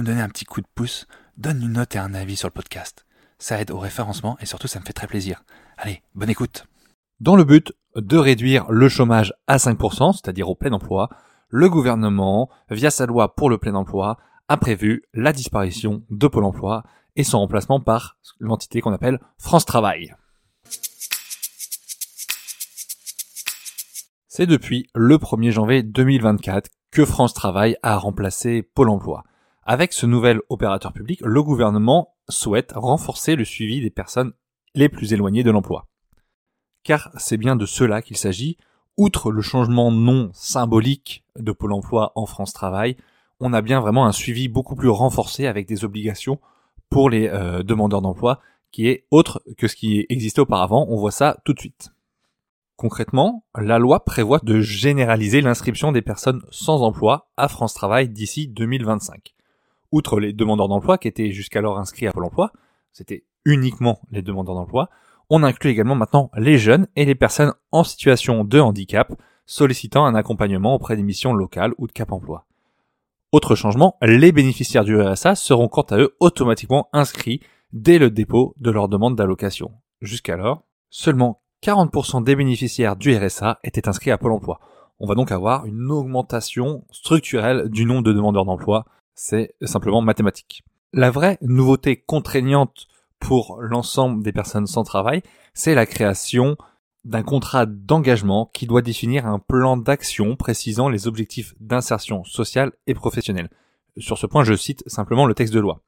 [0.00, 1.06] Me donner un petit coup de pouce,
[1.36, 3.04] donne une note et un avis sur le podcast.
[3.38, 5.42] Ça aide au référencement et surtout ça me fait très plaisir.
[5.76, 6.66] Allez, bonne écoute.
[7.20, 11.08] Dans le but de réduire le chômage à 5%, c'est-à-dire au plein emploi,
[11.48, 14.18] le gouvernement, via sa loi pour le plein emploi,
[14.48, 16.82] a prévu la disparition de Pôle emploi
[17.16, 20.14] et son remplacement par l'entité qu'on appelle France Travail.
[24.28, 29.24] C'est depuis le 1er janvier 2024 que France Travail a remplacé Pôle emploi.
[29.64, 34.32] Avec ce nouvel opérateur public, le gouvernement souhaite renforcer le suivi des personnes
[34.74, 35.86] les plus éloignées de l'emploi.
[36.82, 38.56] Car c'est bien de cela qu'il s'agit.
[38.96, 42.96] Outre le changement non symbolique de Pôle emploi en France Travail,
[43.38, 46.40] on a bien vraiment un suivi beaucoup plus renforcé avec des obligations
[46.90, 48.40] pour les euh, demandeurs d'emploi
[48.72, 50.86] qui est autre que ce qui existait auparavant.
[50.88, 51.90] On voit ça tout de suite.
[52.76, 58.48] Concrètement, la loi prévoit de généraliser l'inscription des personnes sans emploi à France Travail d'ici
[58.48, 59.34] 2025.
[59.92, 62.52] Outre les demandeurs d'emploi qui étaient jusqu'alors inscrits à Pôle emploi,
[62.92, 64.88] c'était uniquement les demandeurs d'emploi,
[65.30, 69.12] on inclut également maintenant les jeunes et les personnes en situation de handicap
[69.46, 72.46] sollicitant un accompagnement auprès des missions locales ou de Cap Emploi.
[73.32, 77.40] Autre changement, les bénéficiaires du RSA seront quant à eux automatiquement inscrits
[77.72, 79.72] dès le dépôt de leur demande d'allocation.
[80.02, 84.60] Jusqu'alors, seulement 40% des bénéficiaires du RSA étaient inscrits à Pôle emploi.
[85.00, 88.84] On va donc avoir une augmentation structurelle du nombre de demandeurs d'emploi.
[89.14, 90.62] C'est simplement mathématique.
[90.92, 92.86] La vraie nouveauté contraignante
[93.18, 95.22] pour l'ensemble des personnes sans travail,
[95.54, 96.56] c'est la création
[97.04, 102.94] d'un contrat d'engagement qui doit définir un plan d'action précisant les objectifs d'insertion sociale et
[102.94, 103.50] professionnelle.
[103.96, 105.82] Sur ce point, je cite simplement le texte de loi.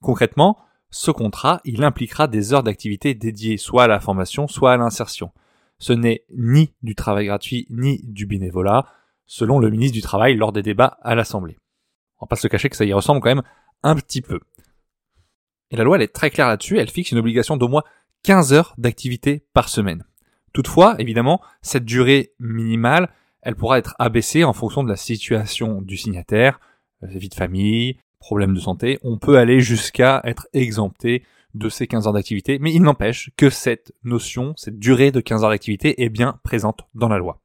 [0.00, 0.58] Concrètement,
[0.90, 5.32] ce contrat, il impliquera des heures d'activité dédiées soit à la formation, soit à l'insertion.
[5.78, 8.86] Ce n'est ni du travail gratuit, ni du bénévolat,
[9.26, 11.58] selon le ministre du Travail lors des débats à l'Assemblée.
[12.18, 13.42] On va pas se cacher que ça y ressemble quand même
[13.82, 14.40] un petit peu.
[15.70, 17.82] Et la loi, elle est très claire là-dessus, elle fixe une obligation d'au moins
[18.22, 20.04] 15 heures d'activité par semaine.
[20.52, 23.10] Toutefois, évidemment, cette durée minimale,
[23.42, 26.60] elle pourra être abaissée en fonction de la situation du signataire,
[27.02, 28.98] euh, vie de famille, problèmes de santé.
[29.02, 31.24] On peut aller jusqu'à être exempté
[31.54, 35.44] de ces 15 heures d'activité, mais il n'empêche que cette notion, cette durée de 15
[35.44, 37.40] heures d'activité est bien présente dans la loi.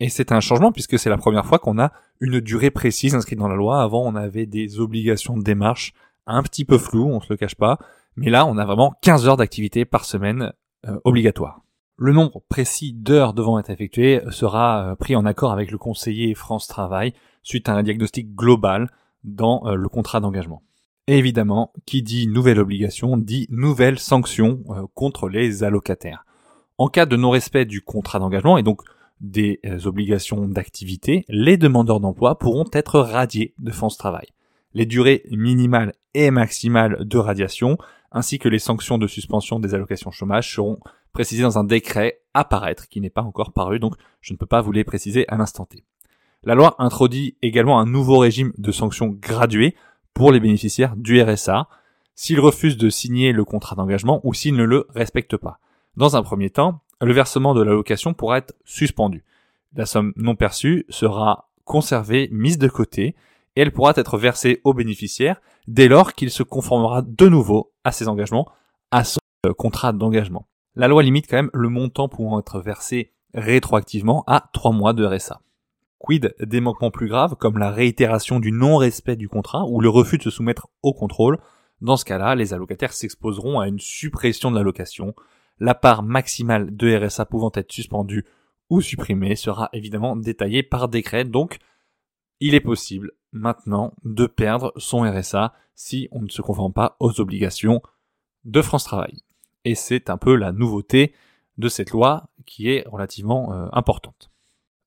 [0.00, 3.38] Et c'est un changement puisque c'est la première fois qu'on a une durée précise inscrite
[3.38, 3.82] dans la loi.
[3.82, 5.92] Avant, on avait des obligations de démarche
[6.26, 7.78] un petit peu floues, on se le cache pas.
[8.16, 10.52] Mais là, on a vraiment 15 heures d'activité par semaine
[10.86, 11.64] euh, obligatoire.
[11.96, 16.34] Le nombre précis d'heures devant être effectuées sera euh, pris en accord avec le conseiller
[16.34, 17.12] France Travail
[17.44, 18.90] suite à un diagnostic global
[19.22, 20.62] dans euh, le contrat d'engagement.
[21.06, 26.24] Évidemment, qui dit nouvelle obligation dit nouvelle sanction euh, contre les allocataires.
[26.78, 28.82] En cas de non-respect du contrat d'engagement et donc
[29.30, 34.28] des obligations d'activité, les demandeurs d'emploi pourront être radiés de France Travail.
[34.74, 37.78] Les durées minimales et maximales de radiation,
[38.12, 40.78] ainsi que les sanctions de suspension des allocations chômage seront
[41.12, 44.46] précisé dans un décret à paraître qui n'est pas encore paru, donc je ne peux
[44.46, 45.84] pas vous les préciser à l'instant T.
[46.42, 49.74] La loi introduit également un nouveau régime de sanctions graduées
[50.12, 51.68] pour les bénéficiaires du RSA
[52.14, 55.58] s'ils refusent de signer le contrat d'engagement ou s'ils ne le respectent pas.
[55.96, 59.24] Dans un premier temps, le versement de l'allocation pourra être suspendu.
[59.74, 63.14] La somme non perçue sera conservée, mise de côté,
[63.56, 67.92] et elle pourra être versée aux bénéficiaires dès lors qu'il se conformera de nouveau à
[67.92, 68.48] ses engagements,
[68.90, 70.46] à son euh, contrat d'engagement.
[70.76, 75.04] La loi limite quand même le montant pouvant être versé rétroactivement à 3 mois de
[75.04, 75.40] RSA.
[75.98, 80.18] Quid des manquements plus graves comme la réitération du non-respect du contrat ou le refus
[80.18, 81.38] de se soumettre au contrôle?
[81.80, 85.14] Dans ce cas-là, les allocataires s'exposeront à une suppression de l'allocation.
[85.58, 88.24] La part maximale de RSA pouvant être suspendue
[88.70, 91.24] ou supprimée sera évidemment détaillée par décret.
[91.24, 91.58] Donc,
[92.40, 97.20] il est possible maintenant de perdre son RSA si on ne se conforme pas aux
[97.20, 97.82] obligations
[98.44, 99.22] de France Travail
[99.64, 101.14] et c'est un peu la nouveauté
[101.58, 104.30] de cette loi qui est relativement euh, importante.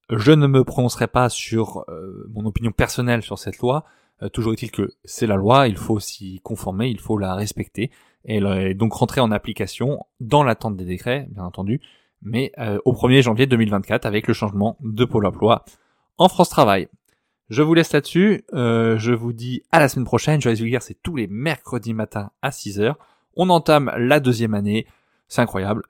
[0.09, 3.83] Je ne me prononcerai pas sur euh, mon opinion personnelle sur cette loi,
[4.21, 7.91] euh, toujours est-il que c'est la loi, il faut s'y conformer, il faut la respecter,
[8.27, 11.81] et est donc rentrer en application dans l'attente des décrets, bien entendu,
[12.21, 15.65] mais euh, au 1er janvier 2024 avec le changement de Pôle emploi
[16.17, 16.87] en France Travail.
[17.49, 18.43] Je vous laisse là-dessus.
[18.53, 20.41] Euh, je vous dis à la semaine prochaine.
[20.41, 22.95] Joyeux Vulgaire, c'est tous les mercredis matins à 6h.
[23.35, 24.85] On entame la deuxième année.
[25.29, 25.83] C'est incroyable.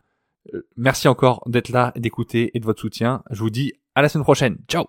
[0.54, 3.24] Euh, merci encore d'être là, d'écouter et de votre soutien.
[3.32, 4.58] Je vous dis à la semaine prochaine.
[4.68, 4.86] Ciao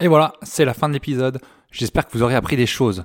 [0.00, 1.40] Et voilà, c'est la fin de l'épisode.
[1.70, 3.04] J'espère que vous aurez appris des choses.